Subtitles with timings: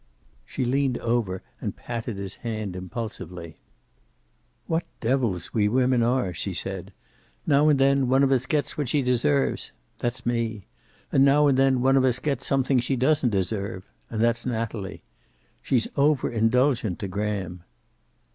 [0.47, 3.57] She leaned over and patted his hand impulsively.
[4.65, 6.91] "What devils we women are!" she said.
[7.45, 9.71] "Now and then one of us gets what she deserves.
[9.99, 10.65] That's me.
[11.11, 13.85] And now and then one of us get's something she doesn't deserve.
[14.09, 15.03] And that's Natalie.
[15.61, 17.61] She's over indulgent to Graham."